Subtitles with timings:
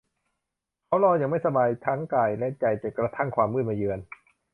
[0.85, 3.99] เขารออย่างไม่สบายทั้งกายและใจจนกระทั่งความมืดมาเยือน